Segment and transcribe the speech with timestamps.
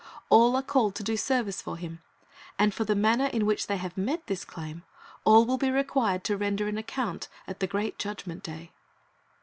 [0.31, 2.01] All are called to do service for Him,
[2.57, 4.81] and for the manner in which, they have met this claim,
[5.25, 8.71] all will be required to render an account at the great Judgment day.